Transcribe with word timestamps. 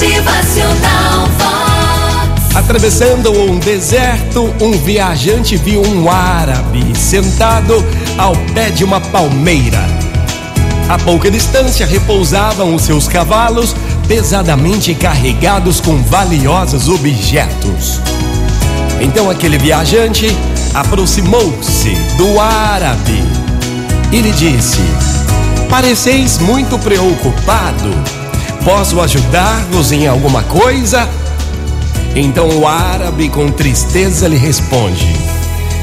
Motivacional 0.00 1.26
Vox. 1.36 2.56
Atravessando 2.56 3.32
um 3.32 3.58
deserto, 3.58 4.44
um 4.58 4.72
viajante 4.72 5.58
viu 5.58 5.82
um 5.82 6.10
árabe 6.10 6.96
sentado 6.96 7.84
ao 8.16 8.34
pé 8.54 8.70
de 8.70 8.82
uma 8.82 8.98
palmeira. 8.98 9.84
A 10.88 10.96
pouca 10.96 11.30
distância 11.30 11.84
repousavam 11.84 12.74
os 12.74 12.80
seus 12.80 13.06
cavalos, 13.06 13.76
pesadamente 14.08 14.94
carregados 14.94 15.82
com 15.82 16.02
valiosos 16.04 16.88
objetos. 16.88 18.00
Então 19.02 19.28
aquele 19.28 19.58
viajante 19.58 20.34
aproximou-se 20.72 21.90
do 22.16 22.40
árabe 22.40 23.22
e 24.10 24.22
lhe 24.22 24.32
disse: 24.32 24.80
Pareceis 25.68 26.38
muito 26.38 26.78
preocupado. 26.78 28.19
Posso 28.64 29.00
ajudar-vos 29.00 29.90
em 29.90 30.06
alguma 30.06 30.42
coisa? 30.42 31.08
Então 32.14 32.48
o 32.48 32.66
árabe, 32.66 33.28
com 33.28 33.50
tristeza, 33.50 34.28
lhe 34.28 34.36
responde: 34.36 35.08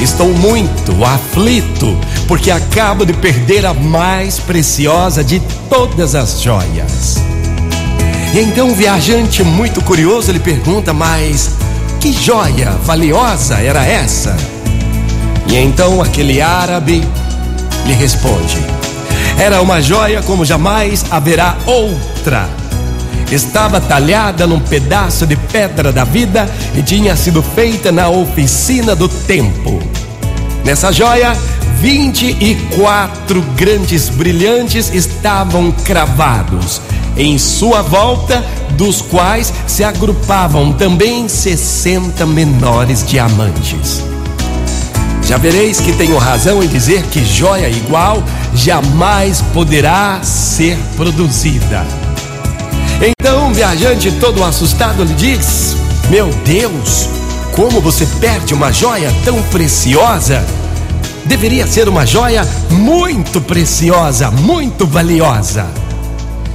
Estou 0.00 0.32
muito 0.32 1.04
aflito, 1.04 1.98
porque 2.28 2.50
acabo 2.50 3.04
de 3.04 3.12
perder 3.12 3.66
a 3.66 3.74
mais 3.74 4.38
preciosa 4.38 5.24
de 5.24 5.40
todas 5.68 6.14
as 6.14 6.40
joias. 6.40 7.16
E 8.32 8.38
então 8.38 8.70
o 8.70 8.74
viajante, 8.74 9.42
muito 9.42 9.82
curioso, 9.82 10.30
lhe 10.30 10.38
pergunta: 10.38 10.92
Mas 10.92 11.56
que 11.98 12.12
joia 12.12 12.70
valiosa 12.84 13.56
era 13.56 13.84
essa? 13.84 14.36
E 15.48 15.56
então 15.56 16.00
aquele 16.00 16.40
árabe 16.40 17.02
lhe 17.84 17.92
responde: 17.94 18.58
Era 19.38 19.60
uma 19.60 19.82
joia 19.82 20.22
como 20.22 20.44
jamais 20.44 21.04
haverá 21.10 21.56
outra. 21.66 22.59
Estava 23.30 23.80
talhada 23.80 24.46
num 24.46 24.60
pedaço 24.60 25.26
de 25.26 25.36
pedra 25.36 25.92
da 25.92 26.04
vida 26.04 26.50
e 26.74 26.82
tinha 26.82 27.14
sido 27.14 27.42
feita 27.42 27.92
na 27.92 28.08
oficina 28.08 28.96
do 28.96 29.08
tempo. 29.08 29.80
Nessa 30.64 30.92
joia, 30.92 31.36
24 31.80 33.40
grandes 33.56 34.08
brilhantes 34.08 34.92
estavam 34.92 35.72
cravados 35.72 36.80
em 37.16 37.38
sua 37.38 37.82
volta, 37.82 38.44
dos 38.76 39.02
quais 39.02 39.52
se 39.66 39.84
agrupavam 39.84 40.72
também 40.72 41.28
60 41.28 42.24
menores 42.26 43.04
diamantes. 43.06 44.02
Já 45.22 45.36
vereis 45.36 45.80
que 45.80 45.92
tenho 45.92 46.18
razão 46.18 46.62
em 46.62 46.66
dizer 46.66 47.02
que 47.04 47.24
joia 47.24 47.68
igual 47.68 48.22
jamais 48.54 49.42
poderá 49.52 50.20
ser 50.22 50.76
produzida. 50.96 51.99
Então, 53.00 53.50
o 53.50 53.54
viajante 53.54 54.12
todo 54.12 54.44
assustado 54.44 55.02
lhe 55.02 55.14
diz: 55.14 55.76
Meu 56.10 56.28
Deus, 56.44 57.08
como 57.52 57.80
você 57.80 58.06
perde 58.20 58.52
uma 58.52 58.72
joia 58.72 59.12
tão 59.24 59.42
preciosa? 59.44 60.44
Deveria 61.24 61.66
ser 61.66 61.88
uma 61.88 62.04
joia 62.04 62.46
muito 62.70 63.40
preciosa, 63.40 64.30
muito 64.30 64.86
valiosa. 64.86 65.66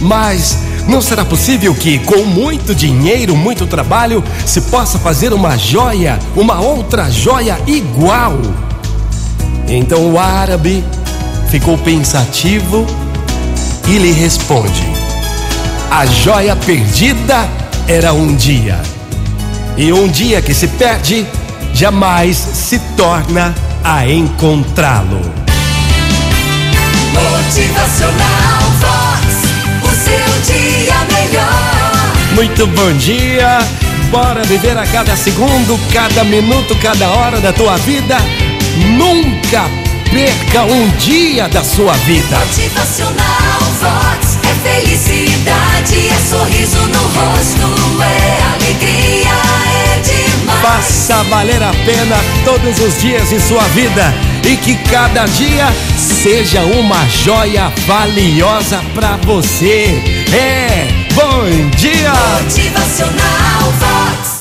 Mas 0.00 0.58
não 0.86 1.00
será 1.00 1.24
possível 1.24 1.74
que, 1.74 1.98
com 2.00 2.24
muito 2.24 2.74
dinheiro, 2.74 3.34
muito 3.34 3.66
trabalho, 3.66 4.22
se 4.44 4.60
possa 4.62 4.98
fazer 4.98 5.32
uma 5.32 5.56
joia, 5.56 6.18
uma 6.34 6.60
outra 6.60 7.10
joia 7.10 7.58
igual? 7.66 8.38
Então 9.68 10.12
o 10.12 10.18
árabe 10.18 10.84
ficou 11.50 11.76
pensativo 11.78 12.86
e 13.88 13.98
lhe 13.98 14.12
responde: 14.12 14.95
A 15.90 16.04
joia 16.04 16.56
perdida 16.56 17.48
era 17.86 18.12
um 18.12 18.34
dia, 18.34 18.78
e 19.76 19.92
um 19.92 20.08
dia 20.08 20.42
que 20.42 20.52
se 20.52 20.66
perde 20.66 21.24
jamais 21.72 22.36
se 22.36 22.78
torna 22.96 23.54
a 23.84 24.06
encontrá-lo. 24.06 25.20
Motivacional 27.12 28.62
Vox. 28.80 29.26
O 29.82 29.90
seu 29.94 30.54
dia 30.54 30.94
melhor. 31.12 32.34
Muito 32.34 32.66
bom 32.66 32.92
dia! 32.94 33.58
Bora 34.10 34.44
viver 34.44 34.76
a 34.76 34.86
cada 34.86 35.16
segundo, 35.16 35.78
cada 35.92 36.24
minuto, 36.24 36.76
cada 36.76 37.08
hora 37.08 37.40
da 37.40 37.52
tua 37.52 37.76
vida. 37.78 38.16
Nunca 38.98 39.64
perca 40.10 40.64
um 40.64 40.88
dia 40.98 41.48
da 41.48 41.62
sua 41.62 41.92
vida. 41.92 42.38
Motivacional 42.38 43.55
valer 51.36 51.62
a 51.62 51.70
pena 51.84 52.16
todos 52.46 52.80
os 52.80 52.98
dias 52.98 53.28
de 53.28 53.38
sua 53.38 53.62
vida 53.74 54.14
e 54.42 54.56
que 54.56 54.74
cada 54.90 55.26
dia 55.26 55.66
seja 55.98 56.62
uma 56.62 57.06
joia 57.08 57.70
valiosa 57.86 58.82
para 58.94 59.18
você. 59.18 60.02
É, 60.32 60.88
bom 61.12 61.68
dia! 61.76 62.10
Motivacional 62.42 63.72
Vox. 63.78 64.35